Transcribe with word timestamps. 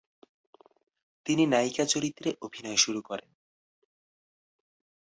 তিনি 1.25 1.43
নায়িকা 1.45 1.85
চরিত্রে 1.85 2.29
অভিনয় 2.41 2.77
শুরু 2.77 3.01
করেন। 3.01 3.29